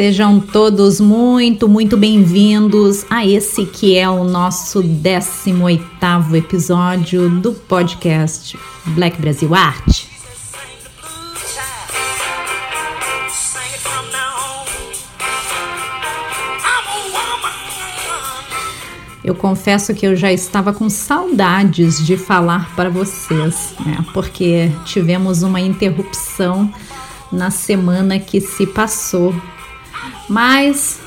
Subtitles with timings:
[0.00, 8.58] Sejam todos muito, muito bem-vindos a esse que é o nosso 18º episódio do podcast
[8.86, 10.08] Black Brasil Arte.
[19.22, 24.02] Eu confesso que eu já estava com saudades de falar para vocês, né?
[24.14, 26.72] Porque tivemos uma interrupção
[27.30, 29.34] na semana que se passou.
[30.28, 31.00] Mas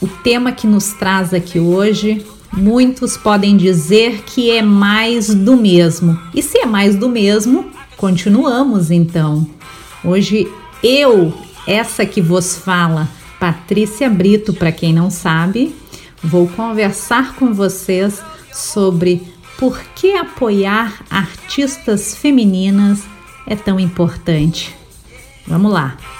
[0.00, 6.18] o tema que nos traz aqui hoje, muitos podem dizer que é mais do mesmo.
[6.34, 9.46] E se é mais do mesmo, continuamos então.
[10.04, 10.46] Hoje
[10.82, 11.32] eu,
[11.66, 13.08] essa que vos fala,
[13.40, 15.74] Patrícia Brito, para quem não sabe,
[16.22, 18.22] vou conversar com vocês
[18.52, 19.22] sobre
[19.58, 23.02] por que apoiar artistas femininas
[23.46, 24.74] é tão importante.
[25.46, 26.15] Vamos lá!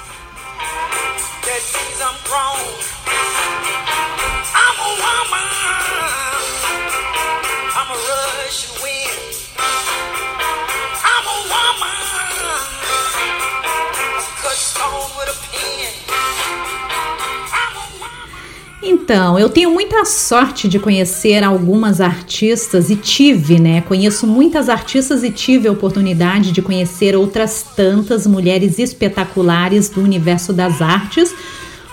[19.06, 23.80] Então, eu tenho muita sorte de conhecer algumas artistas e tive, né?
[23.82, 30.52] Conheço muitas artistas e tive a oportunidade de conhecer outras tantas mulheres espetaculares do universo
[30.52, 31.32] das artes,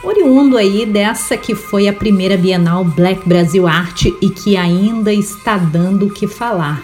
[0.03, 5.55] oriundo aí dessa que foi a primeira Bienal Black Brasil Arte e que ainda está
[5.55, 6.81] dando o que falar.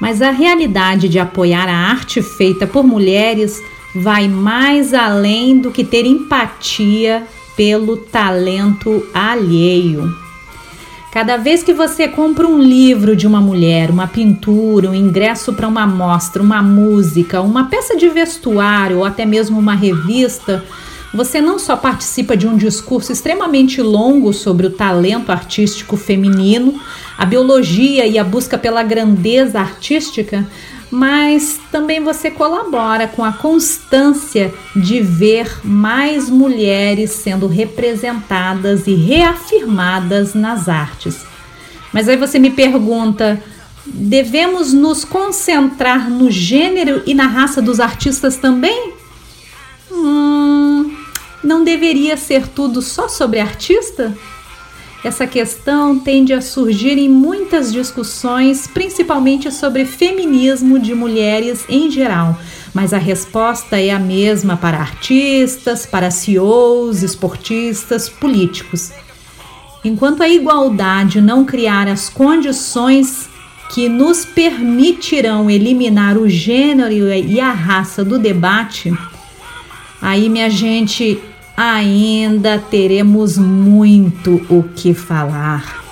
[0.00, 3.62] Mas a realidade de apoiar a arte feita por mulheres
[3.94, 7.24] vai mais além do que ter empatia
[7.56, 10.14] pelo talento alheio.
[11.10, 15.66] Cada vez que você compra um livro de uma mulher, uma pintura, um ingresso para
[15.66, 20.62] uma mostra, uma música, uma peça de vestuário ou até mesmo uma revista,
[21.12, 26.80] você não só participa de um discurso extremamente longo sobre o talento artístico feminino,
[27.16, 30.46] a biologia e a busca pela grandeza artística,
[30.90, 40.34] mas também você colabora com a constância de ver mais mulheres sendo representadas e reafirmadas
[40.34, 41.24] nas artes.
[41.92, 43.42] Mas aí você me pergunta:
[43.84, 48.92] devemos nos concentrar no gênero e na raça dos artistas também?
[49.90, 50.55] Hum,
[51.46, 54.12] não deveria ser tudo só sobre artista?
[55.04, 62.36] Essa questão tende a surgir em muitas discussões, principalmente sobre feminismo de mulheres em geral,
[62.74, 68.90] mas a resposta é a mesma para artistas, para CEOs, esportistas, políticos.
[69.84, 73.28] Enquanto a igualdade não criar as condições
[73.72, 78.92] que nos permitirão eliminar o gênero e a raça do debate,
[80.02, 81.22] aí, minha gente,
[81.56, 85.86] ainda teremos muito o que falar.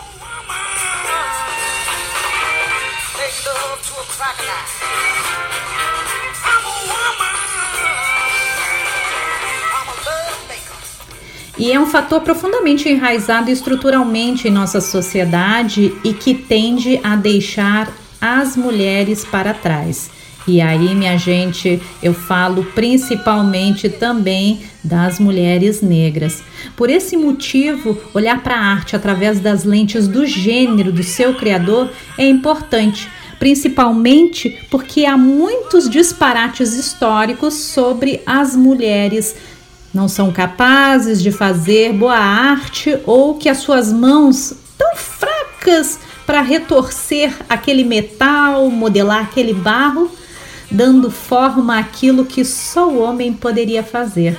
[11.57, 17.91] E é um fator profundamente enraizado estruturalmente em nossa sociedade e que tende a deixar
[18.21, 20.11] as mulheres para trás.
[20.47, 26.43] E aí, minha gente, eu falo principalmente também das mulheres negras.
[26.77, 31.91] Por esse motivo, olhar para a arte através das lentes do gênero do seu criador
[32.19, 39.35] é importante, principalmente porque há muitos disparates históricos sobre as mulheres
[39.95, 46.41] não são capazes de fazer boa arte ou que as suas mãos tão fracas para
[46.41, 50.11] retorcer aquele metal, modelar aquele barro,
[50.75, 54.37] dando forma àquilo que só o homem poderia fazer.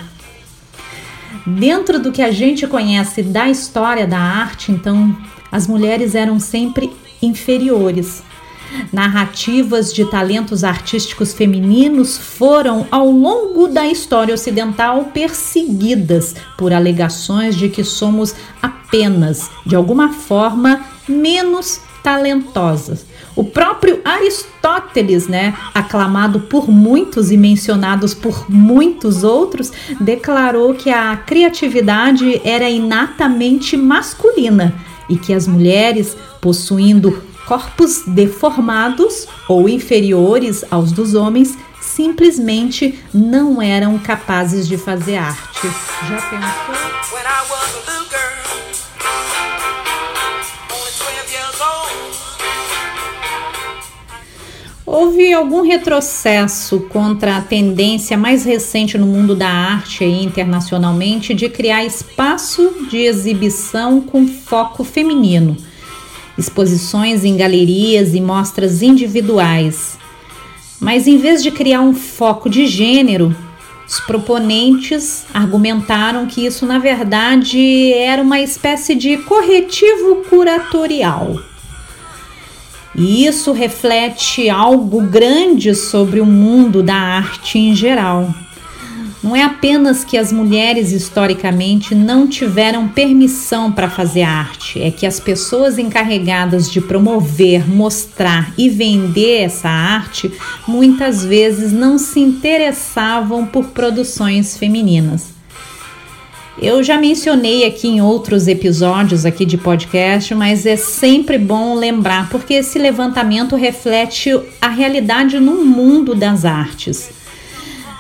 [1.48, 5.16] Dentro do que a gente conhece da história da arte, então,
[5.52, 6.92] as mulheres eram sempre
[7.22, 8.22] inferiores.
[8.92, 17.70] Narrativas de talentos artísticos femininos foram, ao longo da história ocidental, perseguidas por alegações de
[17.70, 23.06] que somos apenas, de alguma forma, menos talentosas.
[23.36, 31.18] O próprio Aristóteles, né, aclamado por muitos e mencionados por muitos outros, declarou que a
[31.18, 34.74] criatividade era inatamente masculina
[35.10, 44.00] e que as mulheres, possuindo corpos deformados ou inferiores aos dos homens, simplesmente não eram
[44.00, 45.68] capazes de fazer arte.
[46.08, 48.05] Já pensou?
[55.06, 61.48] Houve algum retrocesso contra a tendência mais recente no mundo da arte e internacionalmente de
[61.48, 65.56] criar espaço de exibição com foco feminino,
[66.36, 69.96] exposições em galerias e mostras individuais.
[70.80, 73.36] Mas em vez de criar um foco de gênero,
[73.88, 81.40] os proponentes argumentaram que isso, na verdade, era uma espécie de corretivo curatorial.
[82.97, 88.33] E isso reflete algo grande sobre o mundo da arte em geral.
[89.21, 95.06] Não é apenas que as mulheres historicamente não tiveram permissão para fazer arte, é que
[95.06, 100.31] as pessoas encarregadas de promover, mostrar e vender essa arte
[100.68, 105.35] muitas vezes não se interessavam por produções femininas.
[106.62, 112.30] Eu já mencionei aqui em outros episódios aqui de podcast, mas é sempre bom lembrar
[112.30, 114.31] porque esse levantamento reflete
[114.62, 117.10] a realidade no mundo das artes.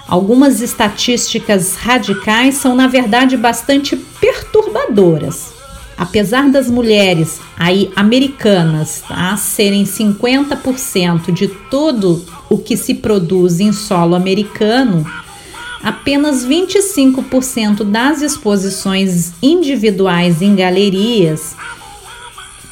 [0.07, 5.53] Algumas estatísticas radicais são, na verdade, bastante perturbadoras.
[5.97, 13.73] Apesar das mulheres aí americanas tá, serem 50% de tudo o que se produz em
[13.73, 15.05] solo americano,
[15.85, 21.55] apenas 25% das exposições individuais em galerias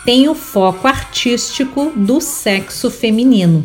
[0.03, 3.63] têm o foco artístico do sexo feminino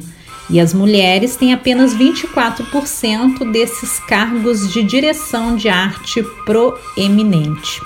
[0.51, 7.81] e as mulheres têm apenas 24% desses cargos de direção de arte proeminente.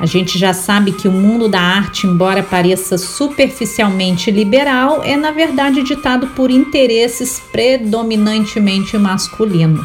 [0.00, 5.30] A gente já sabe que o mundo da arte, embora pareça superficialmente liberal, é na
[5.30, 9.84] verdade ditado por interesses predominantemente masculinos.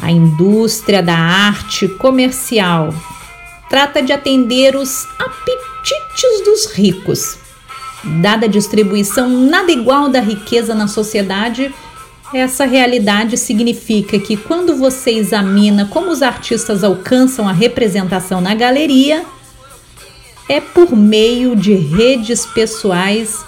[0.00, 2.94] A indústria da arte comercial
[3.68, 7.42] trata de atender os apetites dos ricos
[8.04, 11.72] Dada a distribuição nada igual da riqueza na sociedade,
[12.34, 19.24] essa realidade significa que quando você examina como os artistas alcançam a representação na galeria,
[20.48, 23.44] é por meio de redes pessoais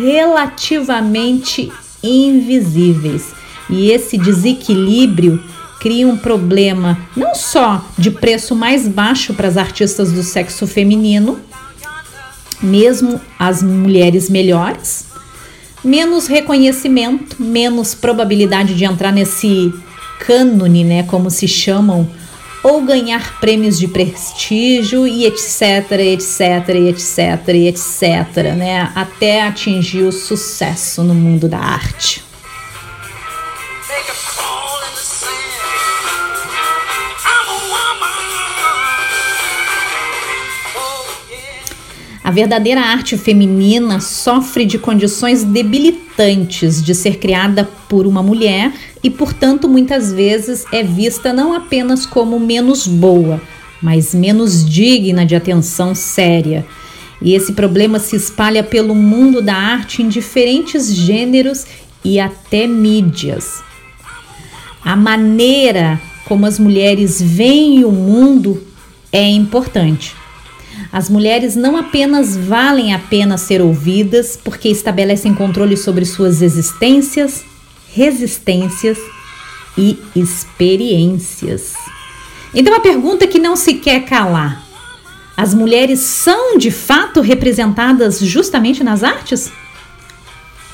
[0.00, 1.72] relativamente
[2.02, 3.34] invisíveis.
[3.68, 5.42] E esse desequilíbrio
[5.80, 11.40] cria um problema não só de preço mais baixo para as artistas do sexo feminino,
[12.62, 15.11] mesmo as mulheres melhores,
[15.84, 19.72] menos reconhecimento, menos probabilidade de entrar nesse
[20.20, 22.08] cânone, né, como se chamam,
[22.62, 31.02] ou ganhar prêmios de prestígio e etc, etc, etc, etc, né, até atingir o sucesso
[31.02, 32.21] no mundo da arte.
[42.32, 49.68] Verdadeira arte feminina sofre de condições debilitantes de ser criada por uma mulher e, portanto,
[49.68, 53.40] muitas vezes é vista não apenas como menos boa,
[53.82, 56.66] mas menos digna de atenção séria.
[57.20, 61.66] E esse problema se espalha pelo mundo da arte em diferentes gêneros
[62.04, 63.62] e até mídias.
[64.84, 68.66] A maneira como as mulheres veem o mundo
[69.12, 70.21] é importante.
[70.92, 77.42] As mulheres não apenas valem a pena ser ouvidas porque estabelecem controle sobre suas existências,
[77.94, 78.98] resistências
[79.76, 81.72] e experiências.
[82.54, 84.62] Então a pergunta que não se quer calar:
[85.34, 89.50] as mulheres são de fato representadas justamente nas artes?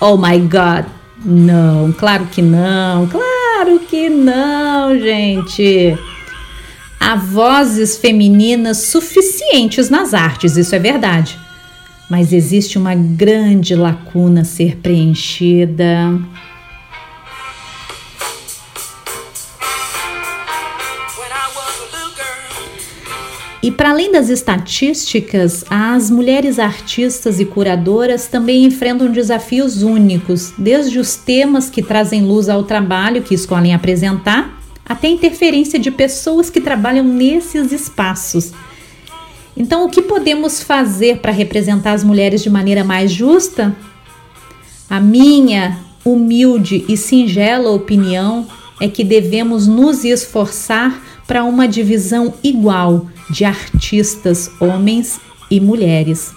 [0.01, 0.87] Oh my god,
[1.25, 5.97] não, claro que não, claro que não, gente
[7.01, 11.39] há vozes femininas suficientes nas artes, isso é verdade.
[12.11, 16.19] Mas existe uma grande lacuna a ser preenchida.
[23.61, 30.99] E para além das estatísticas, as mulheres artistas e curadoras também enfrentam desafios únicos, desde
[30.99, 34.58] os temas que trazem luz ao trabalho que escolhem apresentar,
[34.89, 38.53] até interferência de pessoas que trabalham nesses espaços.
[39.57, 43.77] Então, o que podemos fazer para representar as mulheres de maneira mais justa?
[44.89, 48.47] A minha humilde e singela opinião
[48.81, 56.33] é que devemos nos esforçar para uma divisão igual de artistas, homens e mulheres.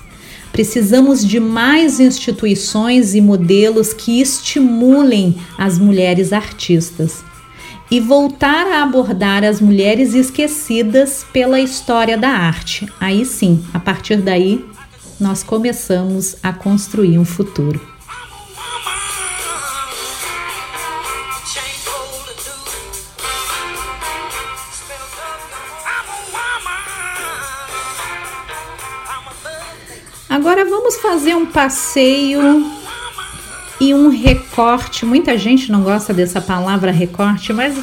[0.52, 7.24] Precisamos de mais instituições e modelos que estimulem as mulheres artistas
[7.92, 12.88] e voltar a abordar as mulheres esquecidas pela história da arte.
[13.02, 14.66] Aí sim, a partir daí,
[15.20, 17.92] nós começamos a construir um futuro.
[30.30, 32.81] Agora vamos fazer um passeio
[33.82, 35.08] e um recorte.
[35.08, 37.76] Muita gente não gosta dessa palavra recorte, mas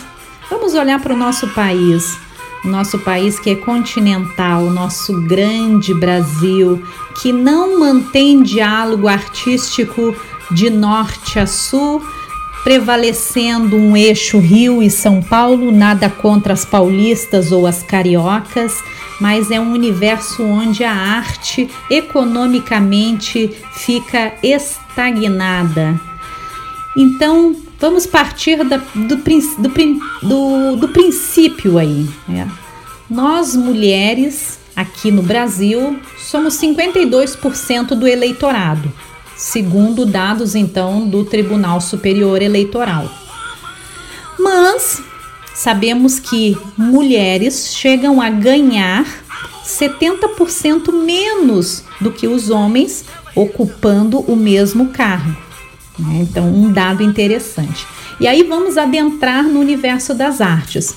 [0.49, 2.17] vamos olhar para o nosso país.
[2.65, 6.83] Nosso país que é continental, nosso grande Brasil,
[7.21, 10.15] que não mantém diálogo artístico
[10.53, 12.01] de norte a sul,
[12.63, 18.83] prevalecendo um eixo Rio e São Paulo, nada contra as paulistas ou as cariocas
[19.21, 26.01] mas é um universo onde a arte economicamente fica estagnada.
[26.97, 32.09] Então, vamos partir da, do, do, do, do, princípio aí.
[32.27, 32.51] Né?
[33.09, 38.93] Nós, mulheres, aqui no Brasil, somos 52% do eleitorado,
[39.37, 43.09] segundo dados então do Tribunal Superior Eleitoral.
[44.39, 45.03] Mas
[45.59, 49.05] Sabemos que mulheres chegam a ganhar
[49.67, 55.37] 70% menos do que os homens ocupando o mesmo cargo.
[55.99, 56.21] Né?
[56.21, 57.85] Então, um dado interessante.
[58.21, 60.95] E aí vamos adentrar no universo das artes.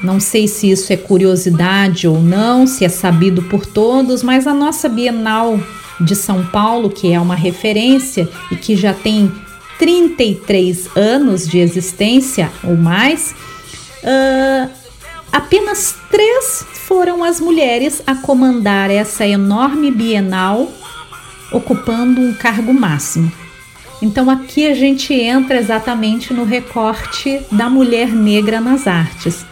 [0.00, 4.54] Não sei se isso é curiosidade ou não, se é sabido por todos, mas a
[4.54, 5.58] nossa Bienal
[6.00, 9.32] de São Paulo, que é uma referência e que já tem
[9.78, 13.34] 33 anos de existência ou mais,
[14.02, 14.70] uh,
[15.32, 20.68] apenas três foram as mulheres a comandar essa enorme bienal,
[21.52, 23.30] ocupando um cargo máximo.
[24.00, 29.44] Então aqui a gente entra exatamente no recorte da mulher negra nas artes.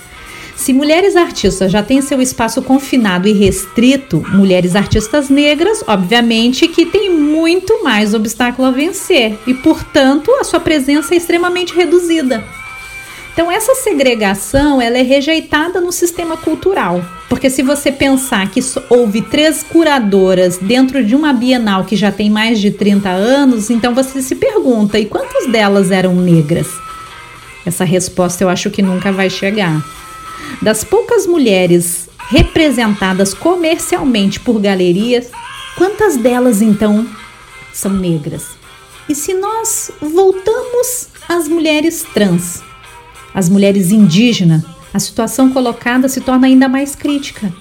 [0.57, 6.87] Se mulheres artistas já têm seu espaço confinado e restrito, mulheres artistas negras, obviamente, que
[6.87, 12.43] tem muito mais obstáculo a vencer e, portanto, a sua presença é extremamente reduzida.
[13.33, 19.21] Então essa segregação ela é rejeitada no sistema cultural, porque se você pensar que houve
[19.21, 24.23] três curadoras dentro de uma Bienal que já tem mais de 30 anos, então você
[24.23, 26.67] se pergunta, e quantas delas eram negras?
[27.67, 29.85] Essa resposta eu acho que nunca vai chegar.
[30.63, 35.31] Das poucas mulheres representadas comercialmente por galerias,
[35.77, 37.07] quantas delas então
[37.73, 38.57] são negras?
[39.09, 42.63] E se nós voltamos às mulheres trans,
[43.33, 44.63] as mulheres indígenas,
[44.93, 47.53] a situação colocada se torna ainda mais crítica.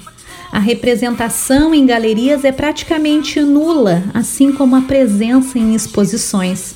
[0.52, 6.76] A representação em galerias é praticamente nula, assim como a presença em exposições.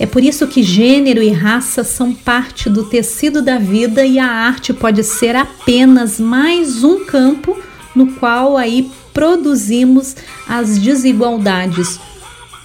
[0.00, 4.26] É por isso que gênero e raça são parte do tecido da vida e a
[4.26, 7.54] arte pode ser apenas mais um campo
[7.94, 10.16] no qual aí produzimos
[10.48, 12.00] as desigualdades.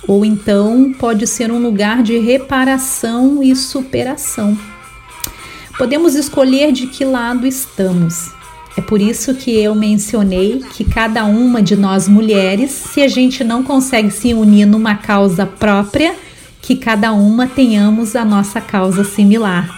[0.08, 4.58] Ou então pode ser um lugar de reparação e superação.
[5.78, 8.32] Podemos escolher de que lado estamos.
[8.78, 13.44] É por isso que eu mencionei que cada uma de nós mulheres, se a gente
[13.44, 16.16] não consegue se unir numa causa própria,
[16.66, 19.70] que cada uma tenhamos a nossa causa similar.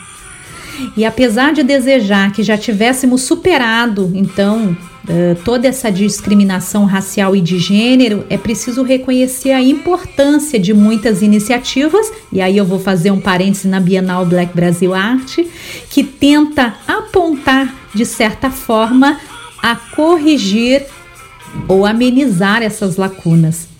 [0.95, 4.75] E apesar de desejar que já tivéssemos superado, então,
[5.09, 11.21] Uh, toda essa discriminação racial e de gênero, é preciso reconhecer a importância de muitas
[11.21, 15.47] iniciativas, e aí eu vou fazer um parêntese na Bienal Black Brasil Arte,
[15.89, 19.17] que tenta apontar, de certa forma,
[19.63, 20.85] a corrigir
[21.69, 23.76] ou amenizar essas lacunas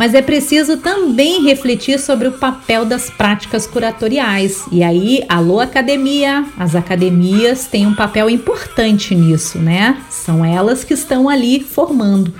[0.00, 4.64] mas é preciso também refletir sobre o papel das práticas curatoriais.
[4.72, 9.98] E aí, alô academia, as academias têm um papel importante nisso, né?
[10.08, 12.32] São elas que estão ali formando.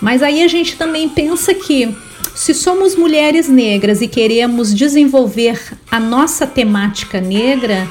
[0.00, 1.94] Mas aí a gente também pensa que
[2.34, 5.60] se somos mulheres negras e queremos desenvolver
[5.90, 7.86] a nossa temática negra,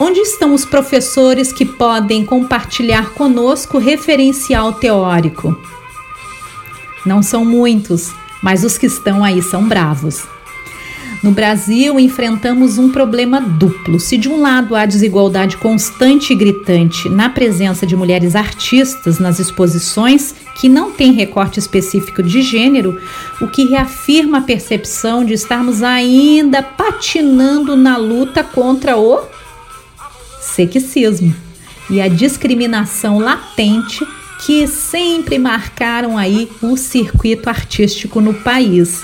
[0.00, 5.56] onde estão os professores que podem compartilhar conosco referencial teórico?
[7.04, 10.24] Não são muitos, mas os que estão aí são bravos.
[11.24, 13.98] No Brasil, enfrentamos um problema duplo.
[13.98, 19.38] Se de um lado há desigualdade constante e gritante na presença de mulheres artistas nas
[19.38, 23.00] exposições, que não tem recorte específico de gênero,
[23.40, 29.22] o que reafirma a percepção de estarmos ainda patinando na luta contra o
[30.42, 31.34] sexismo
[31.88, 34.06] e a discriminação latente
[34.40, 39.02] que sempre marcaram aí o circuito artístico no país.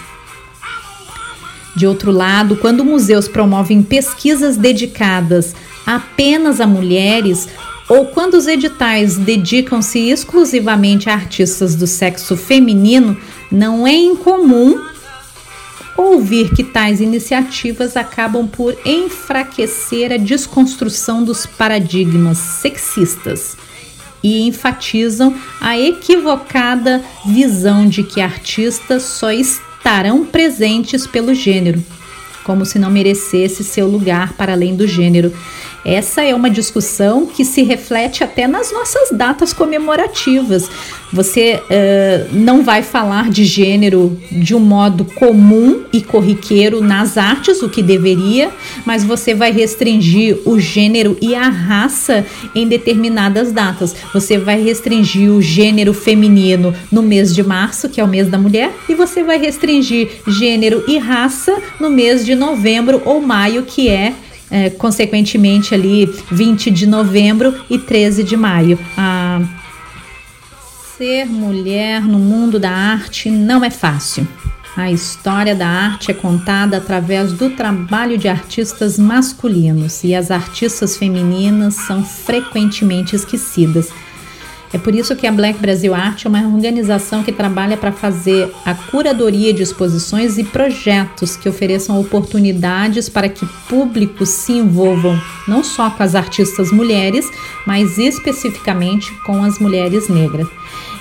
[1.76, 5.54] De outro lado, quando museus promovem pesquisas dedicadas
[5.86, 7.48] apenas a mulheres,
[7.88, 13.16] ou quando os editais dedicam-se exclusivamente a artistas do sexo feminino,
[13.50, 14.78] não é incomum
[15.96, 23.56] ouvir que tais iniciativas acabam por enfraquecer a desconstrução dos paradigmas sexistas
[24.22, 31.82] e enfatizam a equivocada visão de que artistas só estarão presentes pelo gênero,
[32.44, 35.32] como se não merecesse seu lugar para além do gênero.
[35.84, 40.68] Essa é uma discussão que se reflete até nas nossas datas comemorativas.
[41.12, 47.62] Você uh, não vai falar de gênero de um modo comum e corriqueiro nas artes,
[47.62, 48.50] o que deveria,
[48.84, 53.96] mas você vai restringir o gênero e a raça em determinadas datas.
[54.12, 58.38] Você vai restringir o gênero feminino no mês de março, que é o mês da
[58.38, 63.88] mulher, e você vai restringir gênero e raça no mês de novembro ou maio, que
[63.88, 64.14] é
[64.50, 68.78] é, consequentemente ali 20 de novembro e 13 de maio.
[68.96, 69.40] Ah,
[70.96, 74.26] ser mulher no mundo da arte não é fácil.
[74.76, 80.96] A história da arte é contada através do trabalho de artistas masculinos e as artistas
[80.96, 83.88] femininas são frequentemente esquecidas.
[84.72, 88.52] É por isso que a Black Brasil Art é uma organização que trabalha para fazer
[88.64, 95.64] a curadoria de exposições e projetos que ofereçam oportunidades para que públicos se envolvam não
[95.64, 97.28] só com as artistas mulheres,
[97.66, 100.46] mas especificamente com as mulheres negras.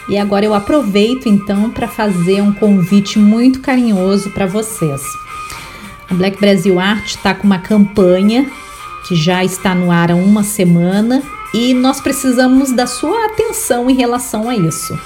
[0.10, 5.04] E agora eu aproveito então para fazer um convite muito carinhoso para vocês.
[6.10, 8.50] A Black Brasil Art está com uma campanha
[9.08, 11.22] que já está no ar há uma semana
[11.54, 14.98] e nós precisamos da sua atenção em relação a isso.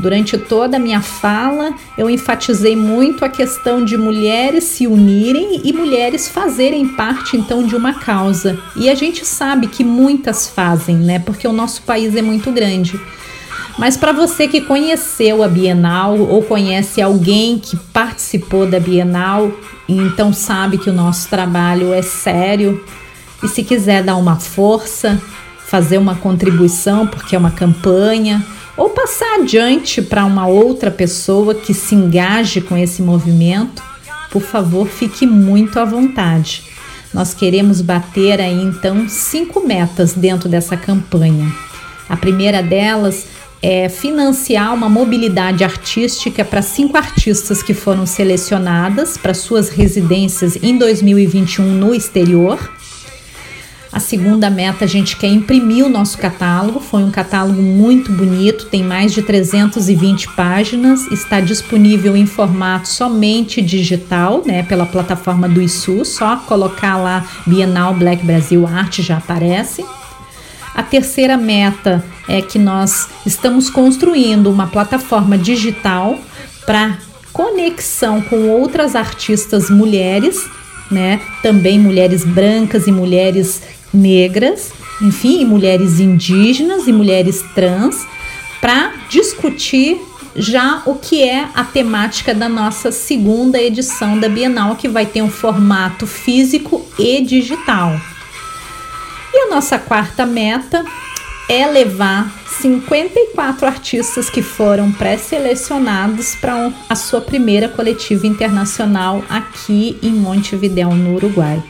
[0.00, 5.72] Durante toda a minha fala, eu enfatizei muito a questão de mulheres se unirem e
[5.74, 8.58] mulheres fazerem parte então de uma causa.
[8.74, 11.18] E a gente sabe que muitas fazem, né?
[11.18, 12.98] Porque o nosso país é muito grande.
[13.78, 19.52] Mas para você que conheceu a Bienal ou conhece alguém que participou da Bienal,
[19.86, 22.82] então sabe que o nosso trabalho é sério.
[23.42, 25.20] E se quiser dar uma força,
[25.70, 28.44] fazer uma contribuição porque é uma campanha,
[28.76, 33.82] ou passar adiante para uma outra pessoa que se engaje com esse movimento,
[34.32, 36.64] por favor, fique muito à vontade.
[37.14, 41.52] Nós queremos bater aí então cinco metas dentro dessa campanha.
[42.08, 43.26] A primeira delas
[43.62, 50.76] é financiar uma mobilidade artística para cinco artistas que foram selecionadas para suas residências em
[50.76, 52.58] 2021 no exterior.
[53.92, 56.78] A segunda meta, a gente quer imprimir o nosso catálogo.
[56.78, 63.60] Foi um catálogo muito bonito, tem mais de 320 páginas, está disponível em formato somente
[63.60, 66.04] digital, né, pela plataforma do ISU.
[66.04, 69.84] Só colocar lá Bienal Black Brasil Arte já aparece.
[70.72, 76.16] A terceira meta é que nós estamos construindo uma plataforma digital
[76.64, 76.96] para
[77.32, 80.48] conexão com outras artistas mulheres,
[80.88, 81.20] né?
[81.42, 88.06] Também mulheres brancas e mulheres negras, enfim, mulheres indígenas e mulheres trans,
[88.60, 90.00] para discutir
[90.36, 95.22] já o que é a temática da nossa segunda edição da Bienal, que vai ter
[95.22, 97.98] um formato físico e digital.
[99.32, 100.84] E a nossa quarta meta
[101.48, 110.12] é levar 54 artistas que foram pré-selecionados para a sua primeira coletiva internacional aqui em
[110.12, 111.62] Montevidéu, no Uruguai.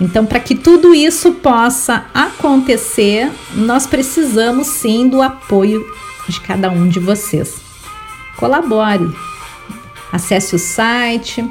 [0.00, 5.84] Então, para que tudo isso possa acontecer, nós precisamos sim do apoio
[6.26, 7.60] de cada um de vocês.
[8.36, 9.14] Colabore,
[10.10, 11.44] acesse o site.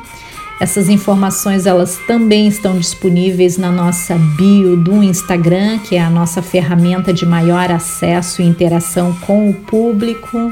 [0.60, 6.42] Essas informações elas também estão disponíveis na nossa bio do Instagram, que é a nossa
[6.42, 10.52] ferramenta de maior acesso e interação com o público,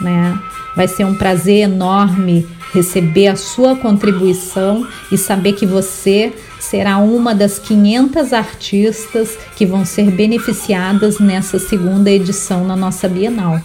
[0.00, 0.38] né?
[0.76, 6.32] Vai ser um prazer enorme receber a sua contribuição e saber que você
[6.70, 13.60] será uma das 500 artistas que vão ser beneficiadas nessa segunda edição na nossa Bienal.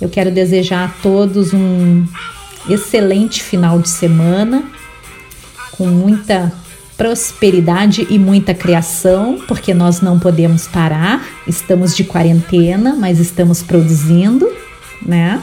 [0.00, 2.06] Eu quero desejar a todos um
[2.70, 4.64] excelente final de semana,
[5.72, 6.50] com muita
[6.96, 14.50] prosperidade e muita criação, porque nós não podemos parar, estamos de quarentena, mas estamos produzindo,
[15.04, 15.42] né?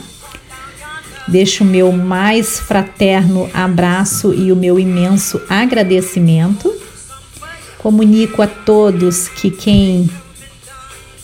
[1.27, 6.73] Deixo o meu mais fraterno abraço e o meu imenso agradecimento.
[7.77, 10.09] Comunico a todos que quem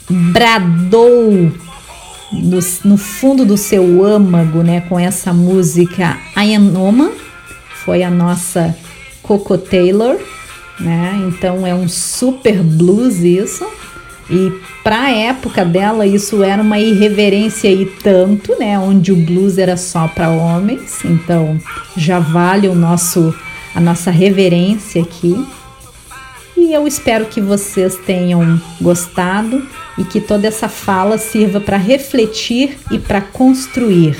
[0.09, 1.51] bradou
[2.31, 7.11] no, no fundo do seu âmago, né, com essa música Ayanoma,
[7.85, 8.75] foi a nossa
[9.21, 10.17] Coco Taylor,
[10.79, 11.23] né?
[11.27, 13.65] Então é um super blues isso.
[14.29, 14.51] E
[14.83, 18.79] para a época dela, isso era uma irreverência e tanto, né?
[18.79, 21.03] Onde o blues era só para homens.
[21.03, 21.59] Então,
[21.95, 23.33] já vale o nosso
[23.75, 25.45] a nossa reverência aqui.
[26.55, 29.65] E eu espero que vocês tenham gostado
[29.97, 34.17] e que toda essa fala sirva para refletir e para construir.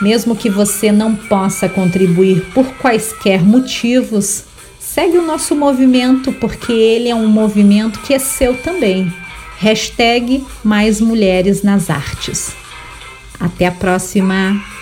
[0.00, 4.44] Mesmo que você não possa contribuir por quaisquer motivos,
[4.94, 9.12] segue o nosso movimento porque ele é um movimento que é seu também.
[9.58, 12.54] Hashtag Mais Mulheres nas Artes.
[13.40, 14.73] Até a próxima!